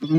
Hello, 0.00 0.10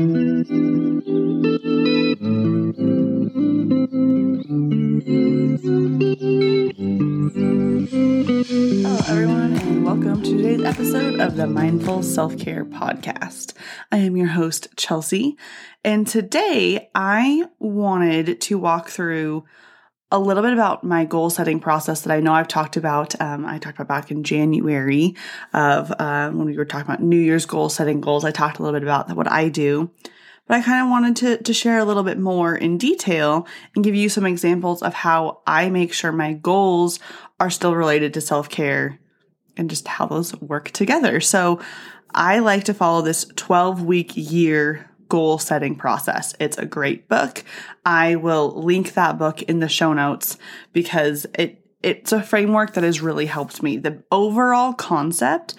everyone, 9.08 9.54
and 9.54 9.86
welcome 9.86 10.22
to 10.22 10.36
today's 10.36 10.62
episode 10.64 11.18
of 11.18 11.36
the 11.36 11.46
Mindful 11.46 12.02
Self 12.02 12.36
Care 12.36 12.66
Podcast. 12.66 13.54
I 13.90 13.96
am 13.98 14.18
your 14.18 14.28
host, 14.28 14.68
Chelsea, 14.76 15.38
and 15.82 16.06
today 16.06 16.90
I 16.94 17.46
wanted 17.58 18.38
to 18.42 18.58
walk 18.58 18.90
through 18.90 19.44
a 20.12 20.18
little 20.18 20.42
bit 20.42 20.52
about 20.52 20.82
my 20.82 21.04
goal 21.04 21.30
setting 21.30 21.60
process 21.60 22.02
that 22.02 22.12
I 22.12 22.20
know 22.20 22.32
I've 22.32 22.48
talked 22.48 22.76
about. 22.76 23.20
Um, 23.20 23.46
I 23.46 23.58
talked 23.58 23.78
about 23.78 23.88
back 23.88 24.10
in 24.10 24.24
January 24.24 25.14
of 25.52 25.92
uh, 25.92 26.30
when 26.30 26.46
we 26.46 26.56
were 26.56 26.64
talking 26.64 26.86
about 26.86 27.02
New 27.02 27.18
Year's 27.18 27.46
goal 27.46 27.68
setting 27.68 28.00
goals. 28.00 28.24
I 28.24 28.30
talked 28.30 28.58
a 28.58 28.62
little 28.62 28.78
bit 28.78 28.84
about 28.84 29.14
what 29.16 29.30
I 29.30 29.48
do 29.48 29.90
but 30.50 30.56
I 30.56 30.62
kind 30.62 30.82
of 30.82 30.90
wanted 30.90 31.16
to, 31.18 31.36
to 31.44 31.54
share 31.54 31.78
a 31.78 31.84
little 31.84 32.02
bit 32.02 32.18
more 32.18 32.56
in 32.56 32.76
detail 32.76 33.46
and 33.76 33.84
give 33.84 33.94
you 33.94 34.08
some 34.08 34.26
examples 34.26 34.82
of 34.82 34.92
how 34.92 35.42
I 35.46 35.70
make 35.70 35.92
sure 35.92 36.10
my 36.10 36.32
goals 36.32 36.98
are 37.38 37.50
still 37.50 37.76
related 37.76 38.14
to 38.14 38.20
self 38.20 38.48
care 38.48 38.98
and 39.56 39.70
just 39.70 39.86
how 39.86 40.06
those 40.06 40.34
work 40.40 40.72
together. 40.72 41.20
So 41.20 41.60
I 42.12 42.40
like 42.40 42.64
to 42.64 42.74
follow 42.74 43.00
this 43.00 43.26
12 43.36 43.84
week 43.84 44.10
year 44.16 44.89
goal 45.10 45.38
setting 45.38 45.76
process. 45.76 46.34
It's 46.40 46.56
a 46.56 46.64
great 46.64 47.06
book. 47.08 47.44
I 47.84 48.16
will 48.16 48.62
link 48.62 48.94
that 48.94 49.18
book 49.18 49.42
in 49.42 49.60
the 49.60 49.68
show 49.68 49.92
notes 49.92 50.38
because 50.72 51.26
it 51.34 51.58
it's 51.82 52.12
a 52.12 52.22
framework 52.22 52.74
that 52.74 52.84
has 52.84 53.00
really 53.00 53.26
helped 53.26 53.62
me. 53.62 53.78
The 53.78 54.02
overall 54.12 54.74
concept 54.74 55.54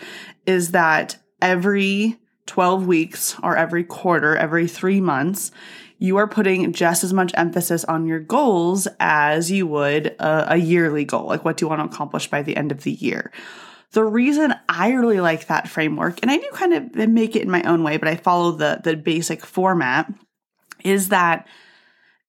is 0.46 0.72
that 0.72 1.18
every 1.42 2.20
12 2.46 2.86
weeks 2.86 3.36
or 3.42 3.58
every 3.58 3.84
quarter, 3.84 4.36
every 4.36 4.68
three 4.68 5.02
months, 5.02 5.52
you 5.98 6.18
are 6.18 6.28
putting 6.28 6.74
just 6.74 7.04
as 7.04 7.14
much 7.14 7.32
emphasis 7.36 7.84
on 7.86 8.06
your 8.06 8.20
goals 8.20 8.88
as 9.00 9.52
you 9.52 9.66
would 9.68 10.08
a, 10.20 10.54
a, 10.54 10.58
yearly 10.58 11.06
goal. 11.06 11.28
Like, 11.28 11.46
what 11.46 11.58
do 11.58 11.66
you 11.66 11.70
want 11.70 11.80
to 11.80 11.86
accomplish 11.86 12.28
by 12.28 12.42
the 12.42 12.58
end 12.58 12.72
of 12.72 12.84
the 12.84 12.92
year? 12.92 13.32
The 13.94 14.04
reason 14.04 14.54
I 14.70 14.92
really 14.92 15.20
like 15.20 15.48
that 15.48 15.68
framework, 15.68 16.20
and 16.22 16.32
I 16.32 16.38
do 16.38 16.50
kind 16.54 16.74
of 16.74 17.10
make 17.10 17.36
it 17.36 17.42
in 17.42 17.52
my 17.52 17.62
own 17.64 17.84
way, 17.84 17.98
but 17.98 18.08
I 18.08 18.16
follow 18.16 18.52
the, 18.52 18.80
the 18.84 18.96
basic 18.96 19.46
format, 19.46 20.12
is 20.84 21.10
that 21.10 21.48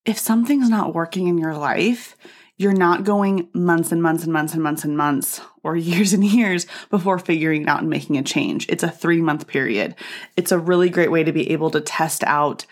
if 0.05 0.19
something's 0.19 0.69
not 0.69 0.95
working 0.95 1.29
in 1.29 1.39
your 1.39 1.55
life, 1.55 2.17
you're 2.57 2.73
not 2.73 3.05
going 3.05 3.49
months 3.55 3.93
and 3.93 4.03
months 4.03 4.25
and 4.25 4.33
months 4.33 4.55
and 4.55 4.63
months 4.63 4.85
and 4.85 4.97
months 4.97 5.41
or 5.63 5.77
years 5.77 6.13
and 6.13 6.25
years 6.25 6.67
before 6.91 7.19
figuring 7.19 7.63
it 7.63 7.69
out 7.69 7.81
and 7.81 7.91
making 7.91 8.17
a 8.19 8.23
change. 8.23 8.69
It's 8.69 8.83
a 8.83 8.91
three 8.91 9.21
month 9.21 9.47
period. 9.47 9.95
It's 10.37 10.53
a 10.53 10.59
really 10.59 10.91
great 10.91 11.11
way 11.11 11.23
to 11.25 11.33
be 11.33 11.51
able 11.53 11.71
to 11.71 11.81
test 11.81 12.25
out 12.25 12.67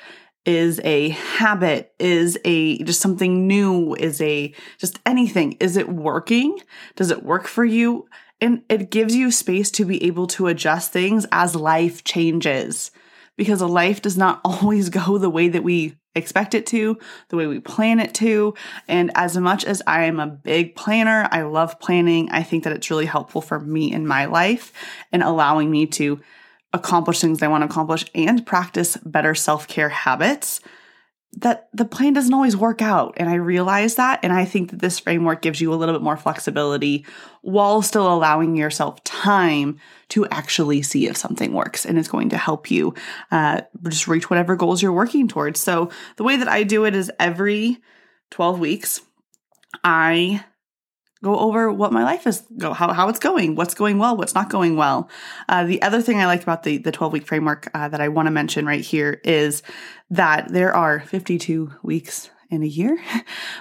is 0.46 0.80
a 0.84 1.10
habit, 1.10 1.92
is 1.98 2.38
a 2.44 2.82
just 2.84 3.00
something 3.00 3.46
new, 3.46 3.94
is 3.94 4.20
a 4.22 4.54
just 4.78 4.98
anything. 5.04 5.52
Is 5.60 5.76
it 5.76 5.88
working? 5.88 6.58
Does 6.96 7.10
it 7.10 7.22
work 7.22 7.46
for 7.46 7.64
you? 7.64 8.08
And 8.40 8.62
it 8.68 8.90
gives 8.90 9.14
you 9.14 9.30
space 9.30 9.70
to 9.72 9.84
be 9.84 10.02
able 10.04 10.26
to 10.28 10.46
adjust 10.46 10.92
things 10.92 11.26
as 11.30 11.54
life 11.54 12.04
changes 12.04 12.90
because 13.36 13.60
a 13.60 13.66
life 13.66 14.02
does 14.02 14.16
not 14.16 14.40
always 14.44 14.88
go 14.88 15.18
the 15.18 15.30
way 15.30 15.48
that 15.48 15.64
we 15.64 15.96
expect 16.14 16.54
it 16.54 16.66
to, 16.66 16.98
the 17.28 17.36
way 17.36 17.46
we 17.46 17.60
plan 17.60 18.00
it 18.00 18.12
to. 18.14 18.54
And 18.88 19.12
as 19.14 19.36
much 19.36 19.64
as 19.64 19.80
I 19.86 20.04
am 20.04 20.18
a 20.18 20.26
big 20.26 20.74
planner, 20.74 21.28
I 21.30 21.42
love 21.42 21.78
planning. 21.78 22.28
I 22.30 22.42
think 22.42 22.64
that 22.64 22.72
it's 22.72 22.90
really 22.90 23.06
helpful 23.06 23.40
for 23.40 23.60
me 23.60 23.92
in 23.92 24.06
my 24.06 24.24
life 24.24 24.72
and 25.12 25.22
allowing 25.22 25.70
me 25.70 25.86
to 25.86 26.20
accomplish 26.72 27.20
things 27.20 27.42
I 27.42 27.48
want 27.48 27.62
to 27.62 27.66
accomplish 27.66 28.04
and 28.14 28.44
practice 28.46 28.96
better 28.98 29.34
self 29.34 29.66
care 29.68 29.88
habits 29.88 30.60
that 31.36 31.68
the 31.72 31.84
plan 31.84 32.12
doesn't 32.12 32.34
always 32.34 32.56
work 32.56 32.82
out. 32.82 33.14
And 33.16 33.28
I 33.28 33.34
realize 33.34 33.94
that. 33.94 34.20
And 34.22 34.32
I 34.32 34.44
think 34.44 34.70
that 34.70 34.80
this 34.80 34.98
framework 34.98 35.42
gives 35.42 35.60
you 35.60 35.72
a 35.72 35.76
little 35.76 35.94
bit 35.94 36.02
more 36.02 36.16
flexibility 36.16 37.06
while 37.42 37.82
still 37.82 38.12
allowing 38.12 38.56
yourself 38.56 39.02
time 39.04 39.78
to 40.08 40.26
actually 40.28 40.82
see 40.82 41.06
if 41.06 41.16
something 41.16 41.52
works 41.52 41.86
and 41.86 41.98
it's 41.98 42.08
going 42.08 42.30
to 42.30 42.36
help 42.36 42.70
you 42.70 42.94
uh, 43.30 43.60
just 43.88 44.08
reach 44.08 44.28
whatever 44.28 44.56
goals 44.56 44.82
you're 44.82 44.92
working 44.92 45.28
towards. 45.28 45.60
So 45.60 45.90
the 46.16 46.24
way 46.24 46.36
that 46.36 46.48
I 46.48 46.64
do 46.64 46.84
it 46.84 46.96
is 46.96 47.12
every 47.20 47.78
12 48.30 48.58
weeks, 48.58 49.00
I 49.84 50.44
go 51.22 51.38
over 51.38 51.70
what 51.72 51.92
my 51.92 52.02
life 52.02 52.26
is 52.26 52.42
go 52.56 52.72
how, 52.72 52.92
how 52.92 53.08
it's 53.08 53.18
going 53.18 53.54
what's 53.54 53.74
going 53.74 53.98
well 53.98 54.16
what's 54.16 54.34
not 54.34 54.50
going 54.50 54.76
well. 54.76 55.08
Uh, 55.48 55.64
the 55.64 55.82
other 55.82 56.02
thing 56.02 56.18
i 56.18 56.26
like 56.26 56.42
about 56.42 56.62
the 56.62 56.78
the 56.78 56.92
12 56.92 57.12
week 57.12 57.26
framework 57.26 57.70
uh, 57.74 57.88
that 57.88 58.00
i 58.00 58.08
want 58.08 58.26
to 58.26 58.30
mention 58.30 58.66
right 58.66 58.84
here 58.84 59.20
is 59.24 59.62
that 60.10 60.48
there 60.48 60.74
are 60.74 61.00
52 61.00 61.72
weeks 61.82 62.30
in 62.50 62.62
a 62.62 62.66
year. 62.66 62.98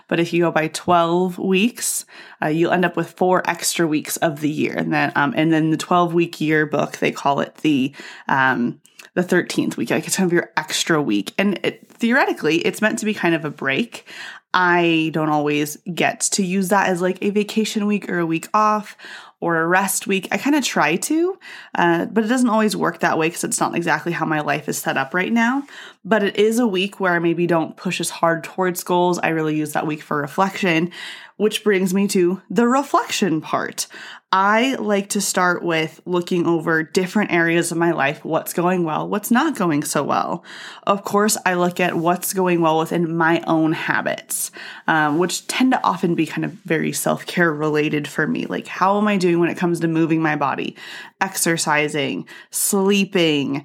But 0.07 0.19
if 0.19 0.33
you 0.33 0.41
go 0.41 0.51
by 0.51 0.69
12 0.69 1.37
weeks 1.37 2.05
uh, 2.41 2.47
you'll 2.47 2.71
end 2.71 2.85
up 2.85 2.95
with 2.97 3.11
four 3.11 3.47
extra 3.47 3.87
weeks 3.87 4.17
of 4.17 4.41
the 4.41 4.49
year. 4.49 4.73
And 4.75 4.91
then 4.91 5.11
um, 5.15 5.33
and 5.35 5.53
then 5.53 5.69
the 5.69 5.77
12 5.77 6.13
week 6.13 6.41
year 6.41 6.65
book 6.65 6.97
they 6.97 7.11
call 7.11 7.39
it 7.41 7.55
the 7.57 7.93
um, 8.27 8.81
the 9.13 9.21
13th 9.21 9.77
week 9.77 9.91
like 9.91 10.07
it's 10.07 10.15
kind 10.15 10.27
of 10.27 10.33
your 10.33 10.51
extra 10.57 11.01
week. 11.01 11.33
And 11.37 11.59
it, 11.63 11.87
theoretically 11.87 12.57
it's 12.65 12.81
meant 12.81 12.97
to 12.99 13.05
be 13.05 13.13
kind 13.13 13.35
of 13.35 13.45
a 13.45 13.51
break 13.51 14.07
I 14.53 15.11
don't 15.13 15.29
always 15.29 15.77
get 15.93 16.21
to 16.21 16.43
use 16.43 16.69
that 16.69 16.87
as 16.89 17.01
like 17.01 17.19
a 17.21 17.29
vacation 17.29 17.85
week 17.85 18.09
or 18.09 18.19
a 18.19 18.25
week 18.25 18.47
off 18.53 18.97
or 19.41 19.57
a 19.57 19.67
rest 19.67 20.07
week. 20.07 20.27
I 20.31 20.37
kind 20.37 20.55
of 20.55 20.63
try 20.63 20.97
to, 20.97 21.39
uh, 21.75 22.05
but 22.05 22.25
it 22.25 22.27
doesn't 22.27 22.49
always 22.49 22.75
work 22.75 22.99
that 22.99 23.17
way 23.17 23.27
because 23.29 23.43
it's 23.43 23.59
not 23.59 23.75
exactly 23.75 24.11
how 24.11 24.25
my 24.25 24.41
life 24.41 24.67
is 24.67 24.77
set 24.77 24.97
up 24.97 25.13
right 25.13 25.31
now. 25.31 25.63
But 26.03 26.23
it 26.23 26.37
is 26.37 26.59
a 26.59 26.67
week 26.67 26.99
where 26.99 27.13
I 27.13 27.19
maybe 27.19 27.47
don't 27.47 27.77
push 27.77 27.99
as 27.99 28.09
hard 28.09 28.43
towards 28.43 28.83
goals. 28.83 29.19
I 29.19 29.29
really 29.29 29.55
use 29.55 29.73
that 29.73 29.87
week 29.87 30.01
for 30.01 30.17
reflection, 30.17 30.91
which 31.37 31.63
brings 31.63 31.93
me 31.93 32.07
to 32.09 32.41
the 32.49 32.67
reflection 32.67 33.39
part. 33.41 33.87
I 34.31 34.75
like 34.75 35.09
to 35.09 35.21
start 35.21 35.63
with 35.63 36.01
looking 36.05 36.45
over 36.45 36.83
different 36.83 37.31
areas 37.31 37.71
of 37.71 37.79
my 37.79 37.91
life, 37.91 38.23
what's 38.23 38.53
going 38.53 38.83
well, 38.83 39.07
what's 39.07 39.31
not 39.31 39.55
going 39.55 39.83
so 39.83 40.03
well. 40.03 40.43
Of 40.85 41.03
course, 41.03 41.35
I 41.47 41.55
look 41.55 41.79
at 41.79 41.95
what's 41.95 42.33
going 42.33 42.61
well 42.61 42.77
within 42.77 43.15
my 43.17 43.41
own 43.47 43.71
habits, 43.71 44.51
um, 44.87 45.17
which 45.17 45.47
tend 45.47 45.71
to 45.71 45.83
often 45.83 46.13
be 46.13 46.27
kind 46.27 46.45
of 46.45 46.51
very 46.51 46.91
self 46.91 47.25
care 47.25 47.51
related 47.51 48.07
for 48.07 48.27
me. 48.27 48.45
Like, 48.45 48.67
how 48.67 48.99
am 48.99 49.07
I 49.07 49.17
doing 49.29 49.39
when 49.39 49.49
it 49.49 49.57
comes 49.57 49.79
to 49.79 49.87
moving 49.87 50.21
my 50.21 50.35
body, 50.35 50.75
exercising, 51.21 52.27
sleeping, 52.51 53.63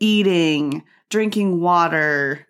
eating, 0.00 0.82
drinking 1.10 1.60
water, 1.60 2.46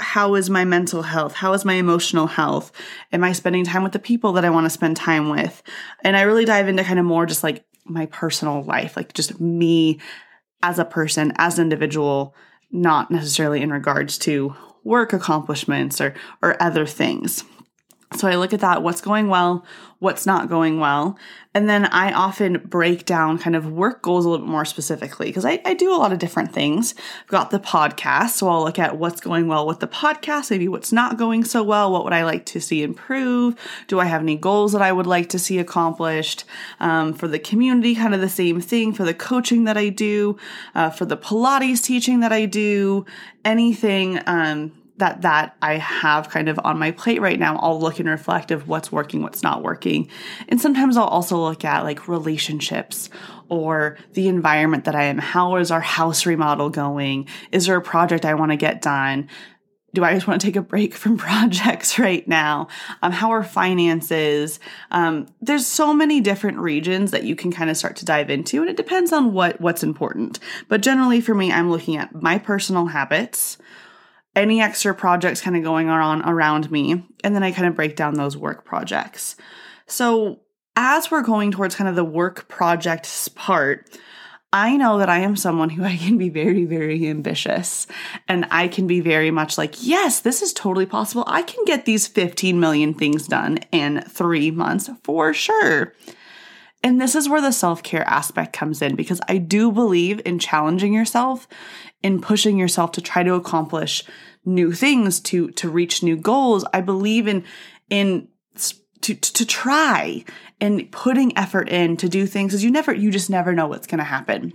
how 0.00 0.34
is 0.34 0.50
my 0.50 0.64
mental 0.64 1.02
health? 1.02 1.34
How 1.34 1.52
is 1.52 1.64
my 1.64 1.74
emotional 1.74 2.26
health? 2.26 2.72
Am 3.12 3.22
I 3.22 3.32
spending 3.32 3.64
time 3.64 3.82
with 3.82 3.92
the 3.92 3.98
people 3.98 4.32
that 4.32 4.44
I 4.44 4.50
want 4.50 4.64
to 4.64 4.70
spend 4.70 4.96
time 4.96 5.28
with? 5.28 5.62
And 6.02 6.16
I 6.16 6.22
really 6.22 6.44
dive 6.44 6.68
into 6.68 6.84
kind 6.84 6.98
of 6.98 7.04
more 7.04 7.26
just 7.26 7.44
like 7.44 7.64
my 7.84 8.06
personal 8.06 8.62
life, 8.62 8.96
like 8.96 9.12
just 9.12 9.40
me 9.40 10.00
as 10.62 10.78
a 10.78 10.84
person, 10.84 11.32
as 11.36 11.58
an 11.58 11.64
individual, 11.64 12.34
not 12.70 13.10
necessarily 13.10 13.62
in 13.62 13.70
regards 13.70 14.18
to 14.18 14.54
work 14.82 15.12
accomplishments 15.12 16.00
or 16.00 16.14
or 16.42 16.60
other 16.62 16.86
things. 16.86 17.44
So 18.14 18.28
I 18.28 18.36
look 18.36 18.52
at 18.52 18.60
that, 18.60 18.82
what's 18.82 19.00
going 19.00 19.28
well, 19.28 19.64
what's 19.98 20.26
not 20.26 20.48
going 20.48 20.78
well. 20.78 21.18
And 21.54 21.68
then 21.68 21.86
I 21.86 22.12
often 22.12 22.58
break 22.58 23.04
down 23.04 23.38
kind 23.38 23.56
of 23.56 23.70
work 23.70 24.02
goals 24.02 24.24
a 24.24 24.28
little 24.28 24.44
bit 24.44 24.50
more 24.50 24.64
specifically 24.64 25.26
because 25.26 25.44
I, 25.44 25.60
I, 25.64 25.74
do 25.74 25.94
a 25.94 25.96
lot 25.96 26.12
of 26.12 26.18
different 26.18 26.52
things. 26.52 26.94
I've 27.22 27.28
got 27.28 27.50
the 27.50 27.60
podcast, 27.60 28.30
so 28.30 28.48
I'll 28.48 28.64
look 28.64 28.78
at 28.78 28.98
what's 28.98 29.20
going 29.20 29.46
well 29.46 29.66
with 29.66 29.80
the 29.80 29.86
podcast, 29.86 30.50
maybe 30.50 30.68
what's 30.68 30.92
not 30.92 31.16
going 31.16 31.44
so 31.44 31.62
well, 31.62 31.92
what 31.92 32.04
would 32.04 32.12
I 32.12 32.24
like 32.24 32.44
to 32.46 32.60
see 32.60 32.82
improve? 32.82 33.54
Do 33.86 34.00
I 34.00 34.04
have 34.06 34.20
any 34.20 34.36
goals 34.36 34.72
that 34.72 34.82
I 34.82 34.92
would 34.92 35.06
like 35.06 35.28
to 35.30 35.38
see 35.38 35.58
accomplished? 35.58 36.44
Um, 36.80 37.14
for 37.14 37.28
the 37.28 37.38
community, 37.38 37.94
kind 37.94 38.14
of 38.14 38.20
the 38.20 38.28
same 38.28 38.60
thing. 38.60 38.92
For 38.92 39.04
the 39.04 39.14
coaching 39.14 39.64
that 39.64 39.76
I 39.76 39.88
do, 39.88 40.36
uh, 40.74 40.90
for 40.90 41.04
the 41.04 41.16
Pilates 41.16 41.82
teaching 41.82 42.20
that 42.20 42.32
I 42.32 42.46
do, 42.46 43.06
anything. 43.44 44.20
Um, 44.26 44.72
that 44.98 45.22
that 45.22 45.56
I 45.60 45.78
have 45.78 46.30
kind 46.30 46.48
of 46.48 46.60
on 46.62 46.78
my 46.78 46.92
plate 46.92 47.20
right 47.20 47.38
now, 47.38 47.56
I'll 47.58 47.80
look 47.80 47.98
and 47.98 48.08
reflect 48.08 48.50
of 48.50 48.68
what's 48.68 48.92
working, 48.92 49.22
what's 49.22 49.42
not 49.42 49.62
working. 49.62 50.08
And 50.48 50.60
sometimes 50.60 50.96
I'll 50.96 51.04
also 51.04 51.36
look 51.36 51.64
at 51.64 51.84
like 51.84 52.06
relationships 52.06 53.10
or 53.48 53.98
the 54.12 54.28
environment 54.28 54.84
that 54.84 54.94
I 54.94 55.04
am. 55.04 55.18
How 55.18 55.56
is 55.56 55.70
our 55.70 55.80
house 55.80 56.26
remodel 56.26 56.70
going? 56.70 57.28
Is 57.50 57.66
there 57.66 57.76
a 57.76 57.82
project 57.82 58.24
I 58.24 58.34
want 58.34 58.52
to 58.52 58.56
get 58.56 58.82
done? 58.82 59.28
Do 59.94 60.02
I 60.02 60.12
just 60.14 60.26
want 60.26 60.40
to 60.40 60.46
take 60.46 60.56
a 60.56 60.62
break 60.62 60.94
from 60.94 61.16
projects 61.16 61.98
right 61.98 62.26
now? 62.28 62.68
Um, 63.02 63.10
how 63.10 63.30
are 63.30 63.42
finances? 63.42 64.60
Um, 64.92 65.26
there's 65.40 65.66
so 65.66 65.92
many 65.92 66.20
different 66.20 66.58
regions 66.58 67.10
that 67.10 67.24
you 67.24 67.34
can 67.34 67.50
kind 67.50 67.68
of 67.68 67.76
start 67.76 67.96
to 67.96 68.04
dive 68.04 68.30
into, 68.30 68.60
and 68.60 68.70
it 68.70 68.76
depends 68.76 69.12
on 69.12 69.32
what 69.32 69.60
what's 69.60 69.82
important. 69.82 70.38
But 70.68 70.82
generally, 70.82 71.20
for 71.20 71.34
me, 71.34 71.52
I'm 71.52 71.70
looking 71.70 71.96
at 71.96 72.22
my 72.22 72.38
personal 72.38 72.86
habits, 72.86 73.58
any 74.36 74.60
extra 74.60 74.94
projects 74.94 75.40
kind 75.40 75.56
of 75.56 75.62
going 75.62 75.88
on 75.88 76.22
around 76.28 76.70
me. 76.70 77.06
And 77.22 77.34
then 77.34 77.42
I 77.42 77.52
kind 77.52 77.68
of 77.68 77.74
break 77.74 77.96
down 77.96 78.14
those 78.14 78.36
work 78.36 78.64
projects. 78.64 79.36
So 79.86 80.40
as 80.76 81.10
we're 81.10 81.22
going 81.22 81.50
towards 81.50 81.76
kind 81.76 81.88
of 81.88 81.96
the 81.96 82.04
work 82.04 82.48
projects 82.48 83.28
part, 83.28 83.88
I 84.52 84.76
know 84.76 84.98
that 84.98 85.08
I 85.08 85.18
am 85.18 85.34
someone 85.36 85.70
who 85.70 85.84
I 85.84 85.96
can 85.96 86.16
be 86.16 86.28
very, 86.28 86.64
very 86.64 87.08
ambitious. 87.08 87.86
And 88.28 88.46
I 88.50 88.68
can 88.68 88.86
be 88.86 89.00
very 89.00 89.30
much 89.30 89.58
like, 89.58 89.84
yes, 89.84 90.20
this 90.20 90.42
is 90.42 90.52
totally 90.52 90.86
possible. 90.86 91.24
I 91.26 91.42
can 91.42 91.64
get 91.64 91.84
these 91.84 92.06
15 92.06 92.58
million 92.58 92.94
things 92.94 93.26
done 93.26 93.58
in 93.72 94.02
three 94.02 94.50
months 94.50 94.88
for 95.02 95.34
sure. 95.34 95.92
And 96.84 97.00
this 97.00 97.14
is 97.14 97.30
where 97.30 97.40
the 97.40 97.50
self 97.50 97.82
care 97.82 98.06
aspect 98.06 98.52
comes 98.52 98.82
in 98.82 98.94
because 98.94 99.20
I 99.26 99.38
do 99.38 99.72
believe 99.72 100.20
in 100.26 100.38
challenging 100.38 100.92
yourself, 100.92 101.48
in 102.02 102.20
pushing 102.20 102.58
yourself 102.58 102.92
to 102.92 103.00
try 103.00 103.22
to 103.22 103.34
accomplish 103.34 104.04
new 104.44 104.70
things, 104.72 105.18
to, 105.20 105.50
to 105.52 105.70
reach 105.70 106.02
new 106.02 106.14
goals. 106.14 106.66
I 106.74 106.82
believe 106.82 107.26
in, 107.26 107.42
in, 107.88 108.28
to, 109.00 109.14
to 109.14 109.46
try 109.46 110.26
and 110.60 110.92
putting 110.92 111.36
effort 111.38 111.70
in 111.70 111.96
to 111.96 112.08
do 112.08 112.26
things 112.26 112.52
because 112.52 112.62
you 112.62 112.70
never, 112.70 112.94
you 112.94 113.10
just 113.10 113.30
never 113.30 113.54
know 113.54 113.66
what's 113.66 113.86
going 113.86 113.98
to 113.98 114.04
happen. 114.04 114.52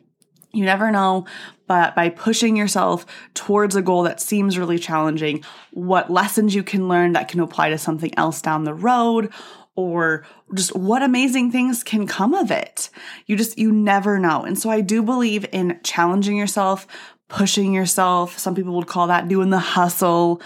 You 0.51 0.65
never 0.65 0.91
know, 0.91 1.25
but 1.67 1.95
by 1.95 2.09
pushing 2.09 2.55
yourself 2.55 3.05
towards 3.33 3.75
a 3.75 3.81
goal 3.81 4.03
that 4.03 4.19
seems 4.19 4.57
really 4.57 4.79
challenging, 4.79 5.43
what 5.71 6.11
lessons 6.11 6.53
you 6.55 6.63
can 6.63 6.87
learn 6.87 7.13
that 7.13 7.27
can 7.27 7.39
apply 7.39 7.69
to 7.69 7.77
something 7.77 8.15
else 8.17 8.41
down 8.41 8.63
the 8.63 8.73
road, 8.73 9.31
or 9.79 10.25
just 10.53 10.75
what 10.75 11.03
amazing 11.03 11.51
things 11.51 11.83
can 11.83 12.07
come 12.07 12.33
of 12.33 12.51
it. 12.51 12.89
You 13.25 13.35
just, 13.35 13.57
you 13.57 13.71
never 13.71 14.19
know. 14.19 14.43
And 14.43 14.57
so 14.57 14.69
I 14.69 14.81
do 14.81 15.01
believe 15.01 15.45
in 15.51 15.79
challenging 15.83 16.37
yourself, 16.37 16.87
pushing 17.27 17.73
yourself. 17.73 18.37
Some 18.37 18.55
people 18.55 18.75
would 18.75 18.87
call 18.87 19.07
that 19.07 19.27
doing 19.27 19.49
the 19.49 19.59
hustle. 19.59 20.41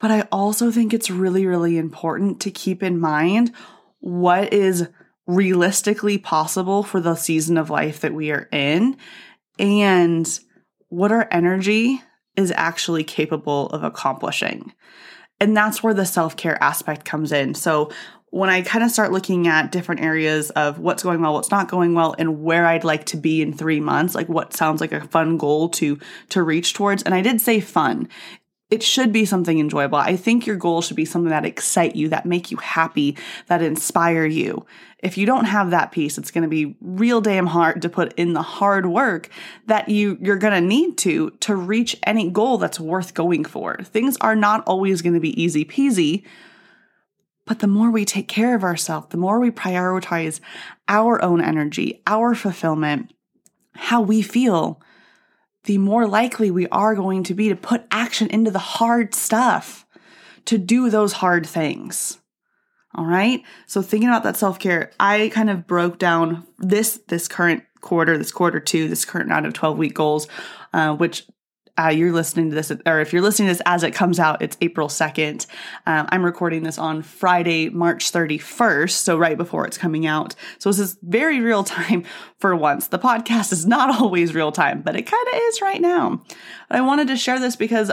But 0.00 0.10
I 0.10 0.22
also 0.32 0.70
think 0.70 0.92
it's 0.92 1.10
really, 1.10 1.46
really 1.46 1.78
important 1.78 2.40
to 2.40 2.50
keep 2.50 2.82
in 2.82 2.98
mind 2.98 3.52
what 4.00 4.52
is 4.52 4.88
realistically 5.26 6.18
possible 6.18 6.82
for 6.82 7.00
the 7.00 7.14
season 7.14 7.56
of 7.56 7.70
life 7.70 8.00
that 8.00 8.12
we 8.12 8.32
are 8.32 8.48
in 8.50 8.96
and 9.58 10.40
what 10.88 11.12
our 11.12 11.28
energy 11.30 12.02
is 12.36 12.52
actually 12.56 13.04
capable 13.04 13.68
of 13.68 13.84
accomplishing. 13.84 14.72
And 15.40 15.56
that's 15.56 15.82
where 15.82 15.94
the 15.94 16.06
self 16.06 16.36
care 16.36 16.62
aspect 16.62 17.04
comes 17.04 17.32
in. 17.32 17.54
So, 17.54 17.90
when 18.32 18.48
I 18.48 18.62
kind 18.62 18.82
of 18.82 18.90
start 18.90 19.12
looking 19.12 19.46
at 19.46 19.70
different 19.70 20.00
areas 20.00 20.48
of 20.50 20.78
what's 20.78 21.02
going 21.02 21.20
well, 21.20 21.34
what's 21.34 21.50
not 21.50 21.68
going 21.68 21.92
well, 21.92 22.14
and 22.18 22.42
where 22.42 22.64
I'd 22.64 22.82
like 22.82 23.04
to 23.06 23.18
be 23.18 23.42
in 23.42 23.52
three 23.52 23.78
months, 23.78 24.14
like 24.14 24.26
what 24.26 24.54
sounds 24.54 24.80
like 24.80 24.92
a 24.92 25.06
fun 25.08 25.36
goal 25.36 25.68
to 25.70 25.98
to 26.30 26.42
reach 26.42 26.72
towards, 26.72 27.02
and 27.02 27.14
I 27.14 27.20
did 27.20 27.42
say 27.42 27.60
fun 27.60 28.08
it 28.72 28.82
should 28.82 29.12
be 29.12 29.26
something 29.26 29.58
enjoyable. 29.58 29.98
I 29.98 30.16
think 30.16 30.46
your 30.46 30.56
goal 30.56 30.80
should 30.80 30.96
be 30.96 31.04
something 31.04 31.28
that 31.28 31.44
excite 31.44 31.94
you, 31.94 32.08
that 32.08 32.24
make 32.24 32.50
you 32.50 32.56
happy, 32.56 33.18
that 33.48 33.60
inspire 33.60 34.24
you. 34.24 34.64
If 35.00 35.18
you 35.18 35.26
don't 35.26 35.44
have 35.44 35.68
that 35.70 35.92
piece, 35.92 36.16
it's 36.16 36.30
going 36.30 36.40
to 36.40 36.48
be 36.48 36.74
real 36.80 37.20
damn 37.20 37.48
hard 37.48 37.82
to 37.82 37.90
put 37.90 38.14
in 38.14 38.32
the 38.32 38.40
hard 38.40 38.86
work 38.86 39.28
that 39.66 39.90
you 39.90 40.16
you're 40.22 40.38
going 40.38 40.54
to 40.54 40.66
need 40.66 40.96
to 40.98 41.32
to 41.40 41.54
reach 41.54 41.98
any 42.04 42.30
goal 42.30 42.56
that's 42.56 42.80
worth 42.80 43.12
going 43.12 43.44
for. 43.44 43.76
Things 43.82 44.16
are 44.22 44.34
not 44.34 44.64
always 44.66 45.02
going 45.02 45.12
to 45.12 45.20
be 45.20 45.40
easy 45.40 45.66
peasy. 45.66 46.24
But 47.44 47.58
the 47.58 47.66
more 47.66 47.90
we 47.90 48.04
take 48.04 48.28
care 48.28 48.54
of 48.54 48.62
ourselves, 48.62 49.08
the 49.10 49.16
more 49.16 49.40
we 49.40 49.50
prioritize 49.50 50.40
our 50.88 51.22
own 51.22 51.42
energy, 51.42 52.00
our 52.06 52.34
fulfillment, 52.34 53.12
how 53.74 54.00
we 54.00 54.22
feel, 54.22 54.80
the 55.64 55.78
more 55.78 56.06
likely 56.06 56.50
we 56.50 56.68
are 56.68 56.94
going 56.94 57.22
to 57.24 57.34
be 57.34 57.48
to 57.48 57.56
put 57.56 57.84
action 57.90 58.28
into 58.28 58.50
the 58.50 58.58
hard 58.58 59.14
stuff, 59.14 59.86
to 60.44 60.58
do 60.58 60.90
those 60.90 61.14
hard 61.14 61.46
things. 61.46 62.18
All 62.94 63.06
right. 63.06 63.42
So 63.66 63.80
thinking 63.80 64.08
about 64.08 64.22
that 64.24 64.36
self 64.36 64.58
care, 64.58 64.90
I 65.00 65.30
kind 65.32 65.48
of 65.48 65.66
broke 65.66 65.98
down 65.98 66.46
this 66.58 67.00
this 67.08 67.26
current 67.26 67.64
quarter, 67.80 68.18
this 68.18 68.32
quarter 68.32 68.60
two, 68.60 68.88
this 68.88 69.04
current 69.04 69.30
round 69.30 69.46
of 69.46 69.54
twelve 69.54 69.78
week 69.78 69.94
goals, 69.94 70.28
uh, 70.74 70.94
which 70.94 71.24
uh, 71.82 71.88
you're 71.88 72.12
listening 72.12 72.50
to 72.50 72.54
this, 72.54 72.72
or 72.86 73.00
if 73.00 73.12
you're 73.12 73.22
listening 73.22 73.48
to 73.48 73.54
this 73.54 73.62
as 73.66 73.82
it 73.82 73.92
comes 73.92 74.18
out, 74.18 74.42
it's 74.42 74.56
April 74.60 74.88
2nd. 74.88 75.46
Um, 75.86 76.06
I'm 76.10 76.24
recording 76.24 76.62
this 76.62 76.78
on 76.78 77.02
Friday, 77.02 77.70
March 77.70 78.12
31st, 78.12 78.90
so 78.90 79.18
right 79.18 79.36
before 79.36 79.66
it's 79.66 79.78
coming 79.78 80.06
out. 80.06 80.34
So 80.58 80.68
this 80.68 80.78
is 80.78 80.98
very 81.02 81.40
real 81.40 81.64
time 81.64 82.04
for 82.38 82.54
once. 82.54 82.88
The 82.88 82.98
podcast 82.98 83.52
is 83.52 83.66
not 83.66 84.00
always 84.00 84.34
real 84.34 84.52
time, 84.52 84.82
but 84.82 84.96
it 84.96 85.02
kind 85.02 85.28
of 85.28 85.34
is 85.34 85.60
right 85.60 85.80
now. 85.80 86.22
I 86.70 86.80
wanted 86.80 87.08
to 87.08 87.16
share 87.16 87.40
this 87.40 87.56
because 87.56 87.90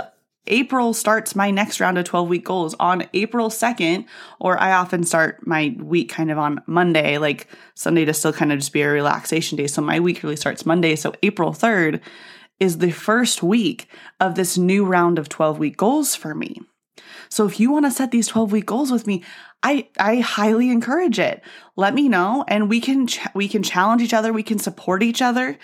April 0.47 0.93
starts 0.93 1.35
my 1.35 1.51
next 1.51 1.79
round 1.79 1.97
of 1.97 2.05
12 2.05 2.27
week 2.27 2.45
goals 2.45 2.75
on 2.79 3.07
April 3.13 3.49
2nd, 3.49 4.05
or 4.39 4.59
I 4.59 4.73
often 4.73 5.03
start 5.03 5.45
my 5.45 5.75
week 5.79 6.09
kind 6.09 6.31
of 6.31 6.37
on 6.37 6.61
Monday, 6.65 7.17
like 7.17 7.47
Sunday 7.75 8.05
to 8.05 8.13
still 8.13 8.33
kind 8.33 8.51
of 8.51 8.59
just 8.59 8.73
be 8.73 8.81
a 8.81 8.89
relaxation 8.89 9.57
day. 9.57 9.67
So 9.67 9.81
my 9.81 9.99
week 9.99 10.23
really 10.23 10.35
starts 10.35 10.65
Monday. 10.65 10.95
So 10.95 11.13
April 11.23 11.51
3rd 11.51 12.01
is 12.59 12.77
the 12.77 12.91
first 12.91 13.41
week 13.41 13.87
of 14.19 14.35
this 14.35 14.57
new 14.57 14.85
round 14.85 15.17
of 15.17 15.29
12 15.29 15.59
week 15.59 15.77
goals 15.77 16.15
for 16.15 16.35
me. 16.35 16.59
So 17.29 17.45
if 17.45 17.59
you 17.59 17.71
want 17.71 17.85
to 17.85 17.91
set 17.91 18.11
these 18.11 18.27
12 18.27 18.51
week 18.51 18.65
goals 18.65 18.91
with 18.91 19.07
me, 19.07 19.23
I 19.61 19.87
I 19.99 20.17
highly 20.17 20.69
encourage 20.69 21.19
it. 21.19 21.41
Let 21.75 21.93
me 21.93 22.09
know 22.09 22.43
and 22.47 22.69
we 22.69 22.81
can 22.81 23.07
ch- 23.07 23.19
we 23.33 23.47
can 23.47 23.63
challenge 23.63 24.01
each 24.01 24.13
other, 24.13 24.33
we 24.33 24.43
can 24.43 24.59
support 24.59 25.03
each 25.03 25.21
other 25.21 25.57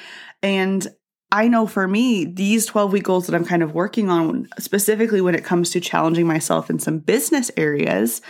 and 0.44 0.88
I 1.32 1.48
know 1.48 1.68
for 1.68 1.88
me, 1.88 2.24
these 2.24 2.66
12 2.66 2.94
week 2.94 3.04
goals 3.04 3.28
that 3.28 3.36
I'm 3.36 3.46
kind 3.46 3.64
of 3.64 3.74
working 3.74 4.10
on, 4.10 4.48
specifically 4.60 5.22
when 5.22 5.36
it 5.36 5.44
comes 5.44 5.72
to 5.72 5.80
challenging 5.80 6.28
myself 6.28 6.70
in 6.70 6.80
some 6.80 7.00
business 7.00 7.52
areas, 7.58 8.22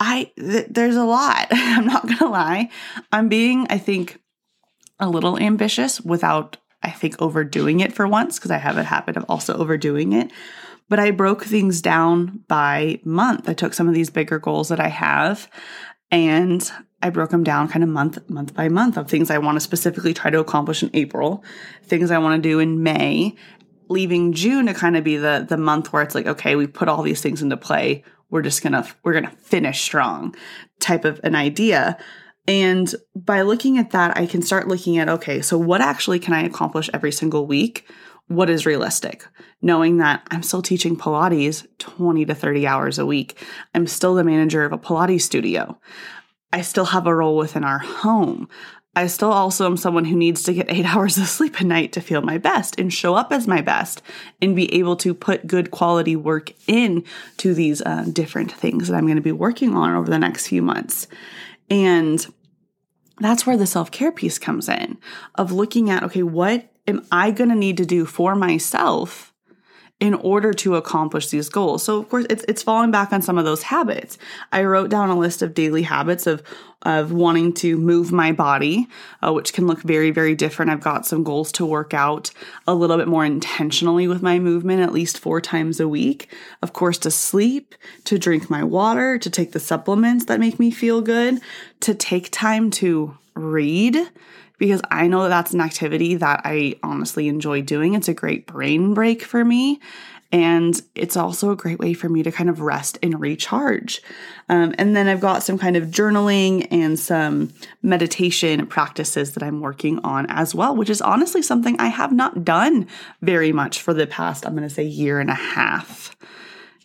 I 0.00 0.32
th- 0.38 0.66
there's 0.68 0.96
a 0.96 1.04
lot. 1.04 1.46
I'm 1.52 1.86
not 1.86 2.02
going 2.02 2.18
to 2.18 2.28
lie. 2.28 2.70
I'm 3.12 3.28
being 3.28 3.66
I 3.70 3.78
think 3.78 4.20
a 4.98 5.08
little 5.08 5.38
ambitious 5.38 6.00
without 6.00 6.58
I 6.86 6.90
think, 6.90 7.20
overdoing 7.20 7.80
it 7.80 7.92
for 7.92 8.06
once 8.06 8.38
because 8.38 8.50
I 8.50 8.58
have 8.58 8.78
a 8.78 8.84
habit 8.84 9.16
of 9.16 9.24
also 9.28 9.54
overdoing 9.56 10.12
it. 10.12 10.30
But 10.88 11.00
I 11.00 11.10
broke 11.10 11.44
things 11.44 11.82
down 11.82 12.44
by 12.46 13.00
month. 13.04 13.48
I 13.48 13.54
took 13.54 13.74
some 13.74 13.88
of 13.88 13.94
these 13.94 14.08
bigger 14.08 14.38
goals 14.38 14.68
that 14.68 14.78
I 14.78 14.88
have 14.88 15.50
and 16.10 16.70
I 17.02 17.10
broke 17.10 17.30
them 17.30 17.44
down 17.44 17.68
kind 17.68 17.82
of 17.82 17.90
month 17.90 18.30
month 18.30 18.54
by 18.54 18.68
month 18.68 18.96
of 18.96 19.08
things 19.08 19.30
I 19.30 19.38
want 19.38 19.56
to 19.56 19.60
specifically 19.60 20.14
try 20.14 20.30
to 20.30 20.38
accomplish 20.38 20.82
in 20.82 20.90
April, 20.94 21.44
things 21.82 22.10
I 22.10 22.18
want 22.18 22.40
to 22.42 22.48
do 22.48 22.58
in 22.58 22.82
May, 22.82 23.34
leaving 23.88 24.32
June 24.32 24.66
to 24.66 24.74
kind 24.74 24.96
of 24.96 25.04
be 25.04 25.16
the 25.16 25.44
the 25.48 25.56
month 25.56 25.92
where 25.92 26.02
it's 26.02 26.14
like 26.14 26.26
okay, 26.26 26.56
we 26.56 26.66
put 26.66 26.88
all 26.88 27.02
these 27.02 27.20
things 27.20 27.42
into 27.42 27.56
play. 27.56 28.04
We're 28.30 28.42
just 28.42 28.62
going 28.62 28.72
to 28.72 28.86
we're 29.02 29.12
going 29.12 29.24
to 29.24 29.36
finish 29.36 29.82
strong 29.82 30.34
type 30.80 31.04
of 31.04 31.20
an 31.22 31.34
idea. 31.34 31.98
And 32.48 32.94
by 33.14 33.42
looking 33.42 33.78
at 33.78 33.90
that, 33.90 34.16
I 34.16 34.26
can 34.26 34.42
start 34.42 34.68
looking 34.68 34.98
at 34.98 35.08
okay, 35.08 35.42
so 35.42 35.58
what 35.58 35.80
actually 35.80 36.18
can 36.18 36.32
I 36.32 36.42
accomplish 36.42 36.88
every 36.94 37.12
single 37.12 37.46
week? 37.46 37.88
What 38.28 38.50
is 38.50 38.66
realistic? 38.66 39.26
Knowing 39.62 39.98
that 39.98 40.26
I'm 40.30 40.42
still 40.42 40.62
teaching 40.62 40.96
Pilates 40.96 41.66
20 41.78 42.24
to 42.26 42.34
30 42.34 42.66
hours 42.66 42.98
a 42.98 43.06
week. 43.06 43.44
I'm 43.74 43.86
still 43.86 44.14
the 44.14 44.24
manager 44.24 44.64
of 44.64 44.72
a 44.72 44.78
Pilates 44.78 45.22
studio. 45.22 45.78
I 46.52 46.62
still 46.62 46.86
have 46.86 47.06
a 47.06 47.14
role 47.14 47.36
within 47.36 47.64
our 47.64 47.78
home. 47.78 48.48
I 48.96 49.08
still 49.08 49.30
also 49.30 49.66
am 49.66 49.76
someone 49.76 50.06
who 50.06 50.16
needs 50.16 50.42
to 50.44 50.54
get 50.54 50.70
eight 50.72 50.86
hours 50.86 51.18
of 51.18 51.26
sleep 51.26 51.60
a 51.60 51.64
night 51.64 51.92
to 51.92 52.00
feel 52.00 52.22
my 52.22 52.38
best 52.38 52.80
and 52.80 52.92
show 52.92 53.14
up 53.14 53.32
as 53.32 53.46
my 53.46 53.60
best 53.60 54.02
and 54.40 54.56
be 54.56 54.72
able 54.74 54.96
to 54.96 55.14
put 55.14 55.46
good 55.46 55.70
quality 55.70 56.16
work 56.16 56.52
in 56.66 57.04
to 57.36 57.54
these 57.54 57.82
uh, 57.82 58.06
different 58.12 58.50
things 58.50 58.88
that 58.88 58.96
I'm 58.96 59.06
going 59.06 59.16
to 59.16 59.22
be 59.22 59.32
working 59.32 59.76
on 59.76 59.94
over 59.94 60.10
the 60.10 60.18
next 60.18 60.48
few 60.48 60.62
months. 60.62 61.06
And 61.68 62.26
that's 63.18 63.46
where 63.46 63.56
the 63.56 63.66
self 63.66 63.90
care 63.90 64.12
piece 64.12 64.38
comes 64.38 64.68
in 64.68 64.98
of 65.34 65.52
looking 65.52 65.90
at, 65.90 66.02
okay, 66.02 66.22
what 66.22 66.70
am 66.86 67.04
I 67.10 67.30
going 67.30 67.50
to 67.50 67.56
need 67.56 67.76
to 67.78 67.86
do 67.86 68.04
for 68.04 68.34
myself 68.34 69.32
in 69.98 70.12
order 70.12 70.52
to 70.52 70.76
accomplish 70.76 71.28
these 71.28 71.48
goals. 71.48 71.82
So 71.82 71.98
of 71.98 72.08
course 72.10 72.26
it's 72.28 72.44
it's 72.48 72.62
falling 72.62 72.90
back 72.90 73.12
on 73.12 73.22
some 73.22 73.38
of 73.38 73.46
those 73.46 73.62
habits. 73.62 74.18
I 74.52 74.64
wrote 74.64 74.90
down 74.90 75.08
a 75.08 75.18
list 75.18 75.40
of 75.40 75.54
daily 75.54 75.82
habits 75.82 76.26
of 76.26 76.42
of 76.82 77.12
wanting 77.12 77.54
to 77.54 77.78
move 77.78 78.12
my 78.12 78.30
body, 78.30 78.86
uh, 79.26 79.32
which 79.32 79.54
can 79.54 79.66
look 79.66 79.80
very 79.80 80.10
very 80.10 80.34
different. 80.34 80.70
I've 80.70 80.82
got 80.82 81.06
some 81.06 81.24
goals 81.24 81.50
to 81.52 81.64
work 81.64 81.94
out 81.94 82.30
a 82.66 82.74
little 82.74 82.98
bit 82.98 83.08
more 83.08 83.24
intentionally 83.24 84.06
with 84.06 84.22
my 84.22 84.38
movement 84.38 84.82
at 84.82 84.92
least 84.92 85.18
4 85.18 85.40
times 85.40 85.80
a 85.80 85.88
week. 85.88 86.30
Of 86.60 86.74
course 86.74 86.98
to 86.98 87.10
sleep, 87.10 87.74
to 88.04 88.18
drink 88.18 88.50
my 88.50 88.62
water, 88.62 89.18
to 89.18 89.30
take 89.30 89.52
the 89.52 89.60
supplements 89.60 90.26
that 90.26 90.40
make 90.40 90.58
me 90.58 90.70
feel 90.70 91.00
good, 91.00 91.40
to 91.80 91.94
take 91.94 92.30
time 92.30 92.70
to 92.72 93.16
read 93.34 93.96
because 94.58 94.80
I 94.90 95.06
know 95.06 95.22
that 95.22 95.28
that's 95.28 95.54
an 95.54 95.60
activity 95.60 96.14
that 96.16 96.42
I 96.44 96.76
honestly 96.82 97.28
enjoy 97.28 97.62
doing. 97.62 97.94
It's 97.94 98.08
a 98.08 98.14
great 98.14 98.46
brain 98.46 98.94
break 98.94 99.22
for 99.22 99.44
me. 99.44 99.80
And 100.32 100.80
it's 100.96 101.16
also 101.16 101.50
a 101.50 101.56
great 101.56 101.78
way 101.78 101.94
for 101.94 102.08
me 102.08 102.22
to 102.24 102.32
kind 102.32 102.50
of 102.50 102.60
rest 102.60 102.98
and 103.00 103.20
recharge. 103.20 104.02
Um, 104.48 104.74
and 104.76 104.96
then 104.96 105.06
I've 105.06 105.20
got 105.20 105.44
some 105.44 105.56
kind 105.56 105.76
of 105.76 105.84
journaling 105.84 106.66
and 106.72 106.98
some 106.98 107.52
meditation 107.82 108.66
practices 108.66 109.34
that 109.34 109.42
I'm 109.42 109.60
working 109.60 110.00
on 110.00 110.26
as 110.28 110.52
well, 110.52 110.74
which 110.74 110.90
is 110.90 111.00
honestly 111.00 111.42
something 111.42 111.78
I 111.78 111.88
have 111.88 112.12
not 112.12 112.44
done 112.44 112.88
very 113.22 113.52
much 113.52 113.80
for 113.80 113.94
the 113.94 114.06
past, 114.06 114.44
I'm 114.44 114.56
going 114.56 114.68
to 114.68 114.74
say, 114.74 114.82
year 114.82 115.20
and 115.20 115.30
a 115.30 115.34
half 115.34 116.16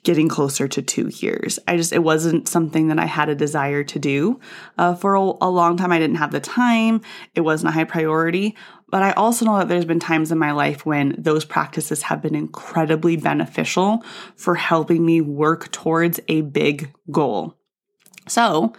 getting 0.03 0.27
closer 0.27 0.67
to 0.67 0.81
two 0.81 1.10
years. 1.10 1.60
I 1.67 1.77
just, 1.77 1.93
it 1.93 2.03
wasn't 2.03 2.48
something 2.48 2.88
that 2.88 2.98
I 2.98 3.05
had 3.05 3.29
a 3.29 3.36
desire 3.36 3.84
to 3.84 4.00
do. 4.00 4.39
Uh, 4.77 4.96
for 4.96 5.15
a, 5.15 5.20
a 5.20 5.50
long 5.50 5.77
time, 5.77 5.91
I 5.91 6.00
didn't 6.00 6.15
have 6.15 6.31
the 6.31 6.39
time. 6.39 7.01
It 7.36 7.41
wasn't 7.41 7.70
a 7.70 7.74
high 7.74 7.84
priority. 7.84 8.55
But 8.89 9.03
I 9.03 9.12
also 9.12 9.46
know 9.46 9.58
that 9.58 9.70
there's 9.70 9.86
been 9.86 10.00
times 10.00 10.31
in 10.31 10.38
my 10.38 10.51
life 10.51 10.86
when 10.86 11.15
those 11.17 11.46
practices 11.46 12.03
have 12.03 12.22
been 12.22 12.36
incredibly 12.36 13.15
beneficial 13.15 14.03
for 14.36 14.55
helping 14.55 15.05
me 15.05 15.22
work 15.22 15.72
towards 15.72 16.20
a 16.27 16.41
big 16.41 16.93
goal. 17.10 17.58
So 18.27 18.74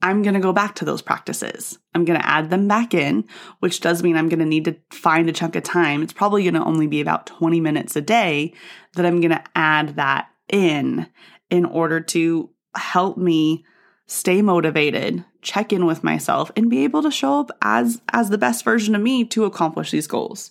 I'm 0.00 0.22
going 0.22 0.34
to 0.34 0.40
go 0.40 0.52
back 0.52 0.74
to 0.76 0.84
those 0.84 1.02
practices. 1.02 1.78
I'm 1.94 2.04
going 2.04 2.18
to 2.18 2.26
add 2.26 2.50
them 2.50 2.66
back 2.66 2.94
in, 2.94 3.24
which 3.60 3.80
does 3.80 4.02
mean 4.02 4.16
I'm 4.16 4.28
going 4.28 4.40
to 4.40 4.44
need 4.44 4.64
to 4.64 4.76
find 4.90 5.28
a 5.28 5.32
chunk 5.32 5.54
of 5.54 5.62
time. 5.62 6.02
It's 6.02 6.12
probably 6.12 6.42
going 6.42 6.54
to 6.54 6.64
only 6.64 6.88
be 6.88 7.00
about 7.00 7.26
20 7.26 7.60
minutes 7.60 7.94
a 7.94 8.00
day 8.00 8.52
that 8.94 9.06
I'm 9.06 9.20
going 9.20 9.30
to 9.30 9.44
add 9.54 9.96
that 9.96 10.28
in 10.48 11.06
in 11.50 11.64
order 11.64 12.00
to 12.00 12.50
help 12.74 13.16
me 13.16 13.64
stay 14.06 14.42
motivated, 14.42 15.24
check 15.42 15.72
in 15.72 15.86
with 15.86 16.04
myself 16.04 16.50
and 16.56 16.70
be 16.70 16.84
able 16.84 17.02
to 17.02 17.10
show 17.10 17.40
up 17.40 17.50
as 17.60 18.00
as 18.12 18.30
the 18.30 18.38
best 18.38 18.64
version 18.64 18.94
of 18.94 19.02
me 19.02 19.24
to 19.26 19.44
accomplish 19.44 19.90
these 19.90 20.06
goals. 20.06 20.50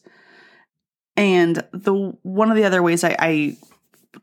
And 1.16 1.64
the 1.72 1.94
one 2.24 2.50
of 2.50 2.58
the 2.58 2.64
other 2.64 2.82
ways 2.82 3.04
I, 3.04 3.16
I 3.20 3.58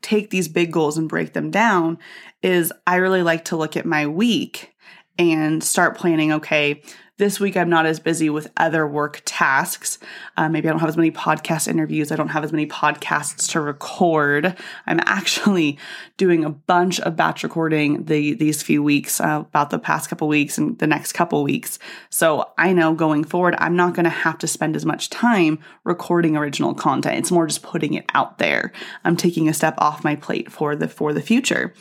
take 0.01 0.29
these 0.29 0.47
big 0.47 0.71
goals 0.71 0.97
and 0.97 1.09
break 1.09 1.33
them 1.33 1.51
down 1.51 1.97
is 2.41 2.71
I 2.85 2.95
really 2.95 3.23
like 3.23 3.45
to 3.45 3.57
look 3.57 3.75
at 3.75 3.85
my 3.85 4.07
week 4.07 4.73
and 5.17 5.63
start 5.63 5.97
planning 5.97 6.31
okay 6.33 6.81
this 7.19 7.39
week 7.39 7.57
I'm 7.57 7.69
not 7.69 7.85
as 7.85 7.99
busy 7.99 8.29
with 8.29 8.49
other 8.57 8.87
work 8.87 9.21
tasks. 9.25 9.99
Uh, 10.37 10.47
maybe 10.47 10.67
I 10.67 10.71
don't 10.71 10.79
have 10.79 10.89
as 10.89 10.97
many 10.97 11.11
podcast 11.11 11.67
interviews. 11.67 12.11
I 12.11 12.15
don't 12.15 12.29
have 12.29 12.45
as 12.45 12.53
many 12.53 12.65
podcasts 12.65 13.51
to 13.51 13.59
record. 13.59 14.55
I'm 14.87 15.01
actually 15.03 15.77
doing 16.17 16.45
a 16.45 16.49
bunch 16.49 16.99
of 17.01 17.17
batch 17.17 17.43
recording 17.43 18.05
the 18.05 18.33
these 18.33 18.63
few 18.63 18.81
weeks, 18.81 19.19
uh, 19.19 19.43
about 19.47 19.69
the 19.69 19.79
past 19.79 20.09
couple 20.09 20.29
weeks 20.29 20.57
and 20.57 20.79
the 20.79 20.87
next 20.87 21.11
couple 21.11 21.43
weeks. 21.43 21.77
So 22.09 22.49
I 22.57 22.71
know 22.71 22.93
going 22.93 23.25
forward, 23.25 23.55
I'm 23.59 23.75
not 23.75 23.93
going 23.93 24.05
to 24.05 24.09
have 24.09 24.37
to 24.39 24.47
spend 24.47 24.77
as 24.77 24.85
much 24.85 25.09
time 25.09 25.59
recording 25.83 26.37
original 26.37 26.73
content. 26.73 27.17
It's 27.17 27.31
more 27.31 27.47
just 27.47 27.63
putting 27.63 27.93
it 27.93 28.05
out 28.13 28.37
there. 28.37 28.71
I'm 29.03 29.17
taking 29.17 29.49
a 29.49 29.53
step 29.53 29.75
off 29.77 30.05
my 30.05 30.15
plate 30.15 30.51
for 30.51 30.73
the 30.73 30.87
for 30.87 31.11
the 31.11 31.21
future. 31.21 31.73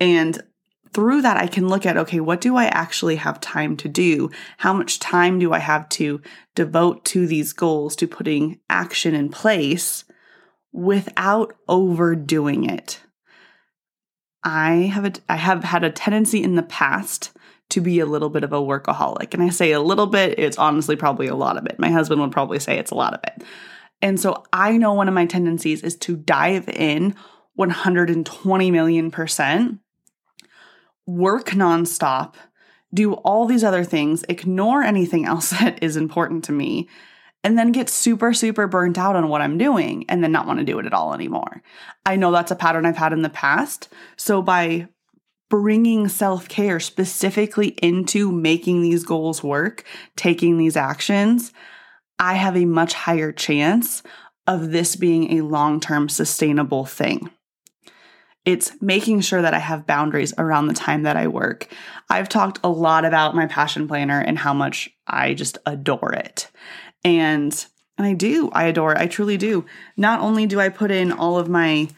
And 0.00 0.42
through 0.92 1.22
that, 1.22 1.36
I 1.36 1.46
can 1.46 1.68
look 1.68 1.86
at 1.86 1.96
okay, 1.96 2.20
what 2.20 2.40
do 2.40 2.56
I 2.56 2.66
actually 2.66 3.16
have 3.16 3.40
time 3.40 3.76
to 3.78 3.88
do? 3.88 4.30
How 4.58 4.72
much 4.72 4.98
time 4.98 5.38
do 5.38 5.52
I 5.52 5.58
have 5.58 5.88
to 5.90 6.20
devote 6.54 7.04
to 7.06 7.26
these 7.26 7.52
goals, 7.52 7.96
to 7.96 8.06
putting 8.06 8.60
action 8.68 9.14
in 9.14 9.28
place 9.28 10.04
without 10.72 11.54
overdoing 11.68 12.68
it? 12.68 13.00
I 14.44 14.90
have 14.92 15.04
a, 15.04 15.12
I 15.28 15.36
have 15.36 15.64
had 15.64 15.84
a 15.84 15.90
tendency 15.90 16.42
in 16.42 16.56
the 16.56 16.62
past 16.62 17.32
to 17.70 17.80
be 17.80 18.00
a 18.00 18.06
little 18.06 18.28
bit 18.28 18.44
of 18.44 18.52
a 18.52 18.56
workaholic. 18.56 19.32
And 19.32 19.42
I 19.42 19.48
say 19.48 19.72
a 19.72 19.80
little 19.80 20.06
bit, 20.06 20.38
it's 20.38 20.58
honestly 20.58 20.96
probably 20.96 21.28
a 21.28 21.34
lot 21.34 21.56
of 21.56 21.64
it. 21.66 21.78
My 21.78 21.90
husband 21.90 22.20
would 22.20 22.32
probably 22.32 22.58
say 22.58 22.78
it's 22.78 22.90
a 22.90 22.96
lot 22.96 23.14
of 23.14 23.20
it. 23.24 23.42
And 24.02 24.20
so 24.20 24.44
I 24.52 24.76
know 24.76 24.92
one 24.92 25.08
of 25.08 25.14
my 25.14 25.26
tendencies 25.26 25.82
is 25.82 25.96
to 25.98 26.16
dive 26.16 26.68
in 26.68 27.14
120 27.54 28.70
million 28.70 29.10
percent 29.10 29.78
work 31.06 31.50
nonstop, 31.50 32.34
do 32.94 33.14
all 33.14 33.46
these 33.46 33.64
other 33.64 33.84
things, 33.84 34.24
ignore 34.28 34.82
anything 34.82 35.24
else 35.26 35.50
that 35.50 35.82
is 35.82 35.96
important 35.96 36.44
to 36.44 36.52
me, 36.52 36.88
and 37.44 37.58
then 37.58 37.72
get 37.72 37.88
super, 37.88 38.32
super 38.32 38.66
burnt 38.66 38.98
out 38.98 39.16
on 39.16 39.28
what 39.28 39.40
I'm 39.40 39.58
doing 39.58 40.04
and 40.08 40.22
then 40.22 40.32
not 40.32 40.46
want 40.46 40.60
to 40.60 40.64
do 40.64 40.78
it 40.78 40.86
at 40.86 40.92
all 40.92 41.12
anymore. 41.12 41.62
I 42.06 42.16
know 42.16 42.30
that's 42.30 42.52
a 42.52 42.56
pattern 42.56 42.86
I've 42.86 42.96
had 42.96 43.12
in 43.12 43.22
the 43.22 43.30
past. 43.30 43.88
So 44.16 44.42
by 44.42 44.88
bringing 45.50 46.08
self 46.08 46.48
care 46.48 46.80
specifically 46.80 47.68
into 47.82 48.30
making 48.32 48.80
these 48.80 49.04
goals 49.04 49.42
work, 49.42 49.84
taking 50.16 50.56
these 50.56 50.76
actions, 50.76 51.52
I 52.18 52.34
have 52.34 52.56
a 52.56 52.64
much 52.64 52.94
higher 52.94 53.32
chance 53.32 54.02
of 54.46 54.70
this 54.70 54.96
being 54.96 55.38
a 55.38 55.44
long 55.44 55.80
term 55.80 56.08
sustainable 56.08 56.84
thing. 56.84 57.30
It's 58.44 58.72
making 58.80 59.20
sure 59.20 59.42
that 59.42 59.54
I 59.54 59.58
have 59.58 59.86
boundaries 59.86 60.34
around 60.36 60.66
the 60.66 60.74
time 60.74 61.04
that 61.04 61.16
I 61.16 61.28
work. 61.28 61.68
I've 62.10 62.28
talked 62.28 62.58
a 62.64 62.68
lot 62.68 63.04
about 63.04 63.36
my 63.36 63.46
passion 63.46 63.86
planner 63.86 64.20
and 64.20 64.38
how 64.38 64.52
much 64.52 64.90
I 65.06 65.34
just 65.34 65.58
adore 65.64 66.12
it. 66.12 66.50
And 67.04 67.66
and 67.98 68.06
I 68.06 68.14
do. 68.14 68.50
I 68.52 68.64
adore 68.64 68.92
it. 68.92 68.98
I 68.98 69.06
truly 69.06 69.36
do. 69.36 69.66
Not 69.96 70.20
only 70.20 70.46
do 70.46 70.58
I 70.58 70.70
put 70.70 70.90
in 70.90 71.12
all 71.12 71.38
of 71.38 71.48
my 71.48 71.88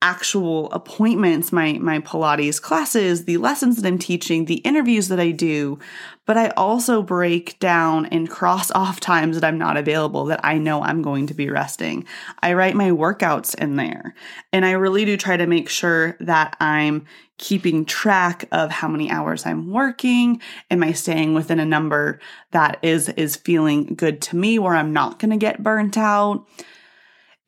actual 0.00 0.70
appointments, 0.72 1.52
my 1.52 1.72
my 1.74 1.98
Pilates 1.98 2.62
classes, 2.62 3.24
the 3.24 3.36
lessons 3.36 3.76
that 3.76 3.86
I'm 3.86 3.98
teaching, 3.98 4.44
the 4.44 4.56
interviews 4.56 5.08
that 5.08 5.18
I 5.18 5.32
do, 5.32 5.78
but 6.24 6.36
I 6.36 6.50
also 6.50 7.02
break 7.02 7.58
down 7.58 8.06
and 8.06 8.30
cross 8.30 8.70
off 8.74 9.00
times 9.00 9.34
that 9.40 9.46
I'm 9.46 9.58
not 9.58 9.76
available 9.76 10.26
that 10.26 10.40
I 10.44 10.58
know 10.58 10.82
I'm 10.82 11.02
going 11.02 11.26
to 11.28 11.34
be 11.34 11.50
resting. 11.50 12.06
I 12.40 12.52
write 12.52 12.76
my 12.76 12.90
workouts 12.90 13.54
in 13.56 13.76
there. 13.76 14.14
And 14.52 14.64
I 14.64 14.72
really 14.72 15.04
do 15.04 15.16
try 15.16 15.36
to 15.36 15.46
make 15.46 15.68
sure 15.68 16.16
that 16.20 16.56
I'm 16.60 17.06
keeping 17.38 17.84
track 17.84 18.44
of 18.52 18.70
how 18.70 18.88
many 18.88 19.10
hours 19.10 19.46
I'm 19.46 19.70
working. 19.70 20.40
Am 20.70 20.82
I 20.82 20.92
staying 20.92 21.34
within 21.34 21.58
a 21.58 21.64
number 21.64 22.20
that 22.50 22.78
is 22.82 23.08
is 23.10 23.36
feeling 23.36 23.94
good 23.94 24.20
to 24.22 24.36
me 24.36 24.58
where 24.58 24.74
I'm 24.74 24.92
not 24.92 25.18
going 25.18 25.30
to 25.30 25.36
get 25.36 25.62
burnt 25.62 25.96
out? 25.96 26.46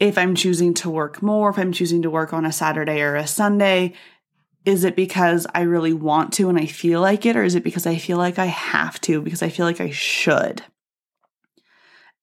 If 0.01 0.17
I'm 0.17 0.35
choosing 0.35 0.73
to 0.75 0.91
work 0.91 1.23
more, 1.23 1.51
if 1.51 1.59
I'm 1.59 1.73
choosing 1.73 2.03
to 2.03 2.11
work 2.11 2.33
on 2.33 2.47
a 2.47 2.53
Saturday 2.53 3.03
or 3.03 3.17
a 3.17 3.27
Sunday, 3.27 3.93
is 4.65 4.83
it 4.85 4.97
because 4.97 5.47
I 5.55 5.63
really 5.63 5.93
want 5.93 6.33
to 6.35 6.49
and 6.49 6.59
I 6.59 6.67
feel 6.67 7.01
like 7.01 7.27
it, 7.27 7.37
or 7.37 7.45
is 7.45 7.55
it 7.55 7.63
because 7.65 7.87
I 7.87 7.97
feel 7.97 8.19
like 8.19 8.39
I 8.39 8.47
have 8.47 9.01
to, 9.03 9.21
because 9.21 9.43
I 9.43 9.51
feel 9.51 9.67
like 9.67 9.81
I 9.81 9.91
should? 9.91 10.63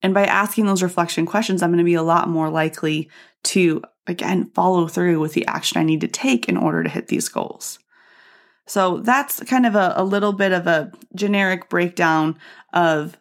And 0.02 0.14
by 0.14 0.24
asking 0.24 0.66
those 0.66 0.82
reflection 0.82 1.26
questions, 1.26 1.62
I'm 1.62 1.70
going 1.70 1.78
to 1.78 1.84
be 1.84 1.94
a 1.94 2.02
lot 2.02 2.28
more 2.28 2.50
likely 2.50 3.10
to, 3.44 3.82
again, 4.06 4.50
follow 4.54 4.86
through 4.86 5.18
with 5.18 5.32
the 5.32 5.46
action 5.46 5.78
I 5.78 5.84
need 5.84 6.00
to 6.02 6.08
take 6.08 6.48
in 6.48 6.56
order 6.56 6.82
to 6.82 6.90
hit 6.90 7.08
these 7.08 7.28
goals. 7.28 7.78
So 8.66 8.98
that's 8.98 9.40
kind 9.44 9.66
of 9.66 9.74
a, 9.74 9.94
a 9.96 10.04
little 10.04 10.32
bit 10.32 10.52
of 10.52 10.66
a 10.66 10.92
generic 11.14 11.68
breakdown 11.68 12.38
of 12.72 13.16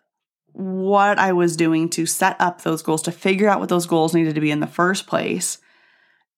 what 0.57 1.19
I 1.19 1.33
was 1.33 1.55
doing 1.55 1.87
to 1.89 2.07
set 2.07 2.35
up 2.39 2.63
those 2.63 2.81
goals, 2.81 3.03
to 3.03 3.11
figure 3.11 3.47
out 3.47 3.59
what 3.59 3.69
those 3.69 3.85
goals 3.85 4.15
needed 4.15 4.33
to 4.33 4.41
be 4.41 4.49
in 4.49 4.59
the 4.59 4.65
first 4.65 5.05
place. 5.05 5.59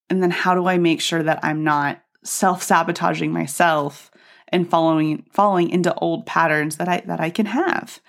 And 0.09 0.21
then 0.21 0.29
how 0.29 0.55
do 0.55 0.67
I 0.67 0.77
make 0.77 0.99
sure 0.99 1.23
that 1.23 1.39
I'm 1.41 1.63
not 1.63 2.01
self-sabotaging 2.25 3.31
myself 3.31 4.11
and 4.49 4.69
following 4.69 5.23
falling 5.31 5.69
into 5.69 5.93
old 5.95 6.25
patterns 6.25 6.75
that 6.77 6.89
I 6.89 7.01
that 7.05 7.21
I 7.21 7.29
can 7.29 7.45
have. 7.45 8.01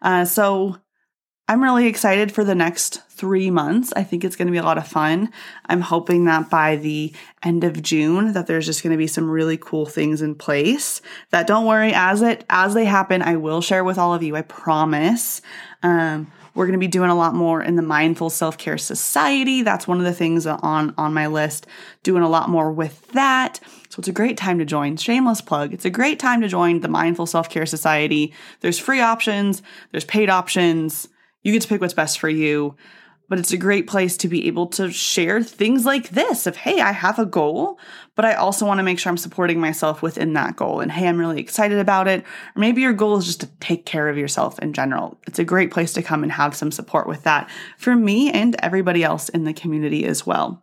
Uh, 0.00 0.24
so 0.24 0.78
I'm 1.52 1.62
really 1.62 1.86
excited 1.86 2.32
for 2.32 2.44
the 2.44 2.54
next 2.54 3.02
three 3.10 3.50
months. 3.50 3.92
I 3.94 4.04
think 4.04 4.24
it's 4.24 4.36
going 4.36 4.46
to 4.46 4.52
be 4.52 4.56
a 4.56 4.62
lot 4.62 4.78
of 4.78 4.88
fun. 4.88 5.30
I'm 5.66 5.82
hoping 5.82 6.24
that 6.24 6.48
by 6.48 6.76
the 6.76 7.12
end 7.42 7.62
of 7.62 7.82
June 7.82 8.32
that 8.32 8.46
there's 8.46 8.64
just 8.64 8.82
going 8.82 8.92
to 8.92 8.96
be 8.96 9.06
some 9.06 9.28
really 9.28 9.58
cool 9.58 9.84
things 9.84 10.22
in 10.22 10.34
place. 10.34 11.02
That 11.28 11.46
don't 11.46 11.66
worry, 11.66 11.92
as 11.92 12.22
it 12.22 12.46
as 12.48 12.72
they 12.72 12.86
happen, 12.86 13.20
I 13.20 13.36
will 13.36 13.60
share 13.60 13.84
with 13.84 13.98
all 13.98 14.14
of 14.14 14.22
you. 14.22 14.34
I 14.34 14.40
promise. 14.40 15.42
Um, 15.82 16.32
we're 16.54 16.64
going 16.64 16.72
to 16.72 16.78
be 16.78 16.88
doing 16.88 17.10
a 17.10 17.14
lot 17.14 17.34
more 17.34 17.62
in 17.62 17.76
the 17.76 17.82
Mindful 17.82 18.30
Self 18.30 18.56
Care 18.56 18.78
Society. 18.78 19.60
That's 19.60 19.86
one 19.86 19.98
of 19.98 20.04
the 20.04 20.14
things 20.14 20.46
on 20.46 20.94
on 20.96 21.12
my 21.12 21.26
list. 21.26 21.66
Doing 22.02 22.22
a 22.22 22.30
lot 22.30 22.48
more 22.48 22.72
with 22.72 23.06
that. 23.08 23.60
So 23.90 23.98
it's 23.98 24.08
a 24.08 24.12
great 24.12 24.38
time 24.38 24.58
to 24.58 24.64
join. 24.64 24.96
Shameless 24.96 25.42
plug. 25.42 25.74
It's 25.74 25.84
a 25.84 25.90
great 25.90 26.18
time 26.18 26.40
to 26.40 26.48
join 26.48 26.80
the 26.80 26.88
Mindful 26.88 27.26
Self 27.26 27.50
Care 27.50 27.66
Society. 27.66 28.32
There's 28.60 28.78
free 28.78 29.00
options. 29.00 29.62
There's 29.90 30.06
paid 30.06 30.30
options 30.30 31.08
you 31.42 31.52
get 31.52 31.62
to 31.62 31.68
pick 31.68 31.80
what's 31.80 31.94
best 31.94 32.18
for 32.18 32.28
you. 32.28 32.76
But 33.28 33.38
it's 33.38 33.52
a 33.52 33.56
great 33.56 33.86
place 33.86 34.18
to 34.18 34.28
be 34.28 34.46
able 34.46 34.66
to 34.68 34.90
share 34.90 35.42
things 35.42 35.86
like 35.86 36.10
this 36.10 36.46
of, 36.46 36.56
hey, 36.56 36.82
I 36.82 36.92
have 36.92 37.18
a 37.18 37.24
goal, 37.24 37.78
but 38.14 38.26
I 38.26 38.34
also 38.34 38.66
want 38.66 38.78
to 38.78 38.84
make 38.84 38.98
sure 38.98 39.08
I'm 39.08 39.16
supporting 39.16 39.58
myself 39.58 40.02
within 40.02 40.34
that 40.34 40.56
goal. 40.56 40.80
And 40.80 40.92
hey, 40.92 41.08
I'm 41.08 41.16
really 41.16 41.40
excited 41.40 41.78
about 41.78 42.08
it. 42.08 42.24
Or 42.54 42.60
maybe 42.60 42.82
your 42.82 42.92
goal 42.92 43.16
is 43.16 43.24
just 43.24 43.40
to 43.40 43.46
take 43.58 43.86
care 43.86 44.08
of 44.08 44.18
yourself 44.18 44.58
in 44.58 44.74
general. 44.74 45.18
It's 45.26 45.38
a 45.38 45.44
great 45.44 45.70
place 45.70 45.94
to 45.94 46.02
come 46.02 46.22
and 46.22 46.32
have 46.32 46.54
some 46.54 46.70
support 46.70 47.06
with 47.06 47.22
that 47.22 47.48
for 47.78 47.96
me 47.96 48.30
and 48.30 48.54
everybody 48.58 49.02
else 49.02 49.30
in 49.30 49.44
the 49.44 49.54
community 49.54 50.04
as 50.04 50.26
well. 50.26 50.62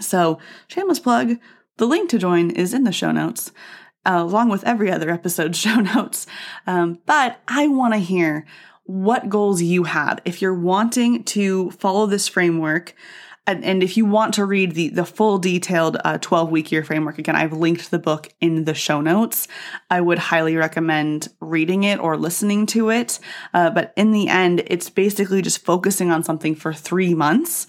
So, 0.00 0.38
shameless 0.66 0.98
plug 0.98 1.38
the 1.76 1.86
link 1.86 2.10
to 2.10 2.18
join 2.18 2.50
is 2.50 2.74
in 2.74 2.84
the 2.84 2.92
show 2.92 3.12
notes. 3.12 3.52
Uh, 4.06 4.22
along 4.22 4.50
with 4.50 4.62
every 4.64 4.90
other 4.90 5.08
episode 5.08 5.56
show 5.56 5.76
notes. 5.76 6.26
Um, 6.66 6.98
but 7.06 7.40
I 7.48 7.68
want 7.68 7.94
to 7.94 7.98
hear 7.98 8.46
what 8.84 9.28
goals 9.28 9.62
you 9.62 9.84
have. 9.84 10.20
If 10.24 10.40
you're 10.40 10.54
wanting 10.54 11.24
to 11.24 11.70
follow 11.72 12.06
this 12.06 12.28
framework, 12.28 12.94
and, 13.46 13.62
and 13.62 13.82
if 13.82 13.96
you 13.96 14.06
want 14.06 14.34
to 14.34 14.44
read 14.44 14.72
the, 14.72 14.88
the 14.88 15.04
full 15.04 15.38
detailed 15.38 15.98
uh, 16.04 16.16
12 16.18 16.50
week 16.50 16.72
year 16.72 16.82
framework, 16.82 17.18
again, 17.18 17.36
I've 17.36 17.52
linked 17.52 17.90
the 17.90 17.98
book 17.98 18.32
in 18.40 18.64
the 18.64 18.74
show 18.74 19.00
notes. 19.02 19.48
I 19.90 20.00
would 20.00 20.18
highly 20.18 20.56
recommend 20.56 21.28
reading 21.40 21.84
it 21.84 21.98
or 21.98 22.16
listening 22.16 22.64
to 22.66 22.90
it. 22.90 23.18
Uh, 23.52 23.68
but 23.68 23.92
in 23.96 24.12
the 24.12 24.28
end, 24.28 24.62
it's 24.66 24.88
basically 24.88 25.42
just 25.42 25.64
focusing 25.64 26.10
on 26.10 26.24
something 26.24 26.54
for 26.54 26.72
three 26.72 27.14
months 27.14 27.66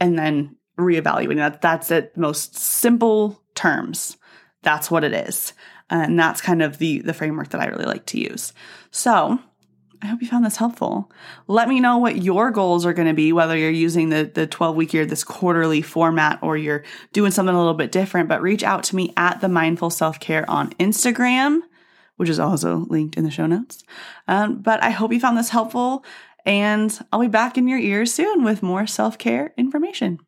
and 0.00 0.18
then 0.18 0.56
reevaluating 0.78 1.36
that. 1.36 1.62
That's 1.62 1.90
it, 1.90 2.14
most 2.16 2.54
simple 2.54 3.42
terms. 3.54 4.18
That's 4.62 4.90
what 4.90 5.04
it 5.04 5.14
is. 5.14 5.54
And 5.88 6.18
that's 6.18 6.42
kind 6.42 6.60
of 6.60 6.76
the, 6.76 7.00
the 7.00 7.14
framework 7.14 7.50
that 7.50 7.60
I 7.60 7.66
really 7.66 7.86
like 7.86 8.04
to 8.06 8.20
use. 8.20 8.52
So 8.90 9.38
I 10.06 10.08
hope 10.08 10.22
you 10.22 10.28
found 10.28 10.46
this 10.46 10.58
helpful. 10.58 11.10
Let 11.48 11.68
me 11.68 11.80
know 11.80 11.98
what 11.98 12.22
your 12.22 12.52
goals 12.52 12.86
are 12.86 12.92
going 12.92 13.08
to 13.08 13.14
be, 13.14 13.32
whether 13.32 13.56
you're 13.56 13.70
using 13.72 14.10
the, 14.10 14.30
the 14.32 14.46
12 14.46 14.76
week 14.76 14.94
year, 14.94 15.04
this 15.04 15.24
quarterly 15.24 15.82
format, 15.82 16.38
or 16.42 16.56
you're 16.56 16.84
doing 17.12 17.32
something 17.32 17.52
a 17.52 17.58
little 17.58 17.74
bit 17.74 17.90
different. 17.90 18.28
But 18.28 18.40
reach 18.40 18.62
out 18.62 18.84
to 18.84 18.94
me 18.94 19.12
at 19.16 19.40
the 19.40 19.48
Mindful 19.48 19.90
Self 19.90 20.20
Care 20.20 20.48
on 20.48 20.70
Instagram, 20.74 21.62
which 22.18 22.28
is 22.28 22.38
also 22.38 22.86
linked 22.88 23.16
in 23.16 23.24
the 23.24 23.32
show 23.32 23.46
notes. 23.46 23.82
Um, 24.28 24.62
but 24.62 24.80
I 24.80 24.90
hope 24.90 25.12
you 25.12 25.18
found 25.18 25.36
this 25.36 25.50
helpful, 25.50 26.04
and 26.44 26.96
I'll 27.12 27.18
be 27.18 27.26
back 27.26 27.58
in 27.58 27.66
your 27.66 27.80
ears 27.80 28.14
soon 28.14 28.44
with 28.44 28.62
more 28.62 28.86
self 28.86 29.18
care 29.18 29.52
information. 29.56 30.20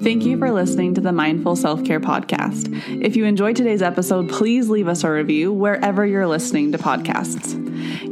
Thank 0.00 0.24
you 0.24 0.38
for 0.38 0.50
listening 0.50 0.94
to 0.94 1.00
the 1.00 1.12
Mindful 1.12 1.56
Self 1.56 1.84
Care 1.84 2.00
Podcast. 2.00 3.02
If 3.04 3.16
you 3.16 3.24
enjoyed 3.24 3.56
today's 3.56 3.82
episode, 3.82 4.28
please 4.30 4.70
leave 4.70 4.88
us 4.88 5.04
a 5.04 5.10
review 5.10 5.52
wherever 5.52 6.06
you're 6.06 6.26
listening 6.26 6.72
to 6.72 6.78
podcasts. 6.78 7.58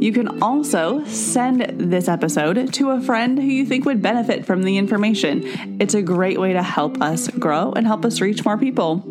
You 0.01 0.13
can 0.13 0.43
also 0.43 1.03
send 1.05 1.61
this 1.91 2.07
episode 2.07 2.73
to 2.73 2.91
a 2.91 3.01
friend 3.01 3.37
who 3.39 3.45
you 3.45 3.65
think 3.65 3.85
would 3.85 4.01
benefit 4.01 4.45
from 4.45 4.63
the 4.63 4.77
information. 4.77 5.79
It's 5.79 5.93
a 5.93 6.01
great 6.01 6.39
way 6.39 6.53
to 6.53 6.61
help 6.61 7.01
us 7.01 7.29
grow 7.29 7.71
and 7.71 7.87
help 7.87 8.05
us 8.05 8.21
reach 8.21 8.45
more 8.45 8.57
people. 8.57 9.03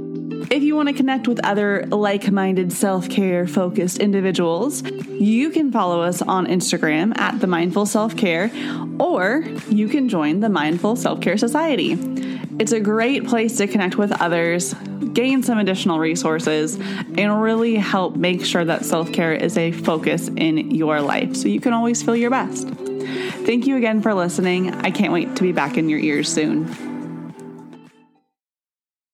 If 0.51 0.63
you 0.63 0.77
want 0.77 0.89
to 0.89 0.95
connect 0.95 1.29
with 1.29 1.45
other 1.45 1.87
like 1.87 2.31
minded 2.31 2.73
self 2.73 3.09
care 3.09 3.47
focused 3.47 3.99
individuals, 3.99 4.83
you 5.09 5.51
can 5.51 5.73
follow 5.73 6.03
us 6.03 6.23
on 6.23 6.47
Instagram 6.47 7.19
at 7.19 7.41
The 7.41 7.47
Mindful 7.47 7.87
Self 7.87 8.17
Care, 8.17 8.51
or 8.99 9.45
you 9.69 9.89
can 9.89 10.09
join 10.09 10.41
the 10.41 10.49
Mindful 10.49 10.97
Self 10.97 11.21
Care 11.21 11.37
Society. 11.37 12.40
It's 12.61 12.73
a 12.73 12.81
great 12.81 13.27
place 13.27 13.57
to 13.57 13.67
connect 13.67 13.97
with 13.97 14.13
others, 14.21 14.75
gain 15.15 15.43
some 15.43 15.57
additional 15.57 15.99
resources, 15.99 16.75
and 16.75 17.41
really 17.41 17.77
help 17.77 18.17
make 18.17 18.45
sure 18.45 18.67
that 18.67 18.85
self 18.85 19.11
care 19.15 19.33
is 19.33 19.57
a 19.57 19.73
focus 19.73 20.29
in 20.29 20.71
your 20.71 21.01
life 21.01 21.35
so 21.37 21.49
you 21.49 21.59
can 21.59 21.73
always 21.73 22.03
feel 22.03 22.15
your 22.15 22.29
best. 22.29 22.69
Thank 22.69 23.67
you 23.67 23.79
again 23.79 24.03
for 24.03 24.13
listening. 24.13 24.75
I 24.75 24.91
can't 24.91 25.11
wait 25.11 25.37
to 25.37 25.43
be 25.43 25.53
back 25.53 25.79
in 25.79 25.89
your 25.89 26.01
ears 26.01 26.31
soon. 26.31 26.90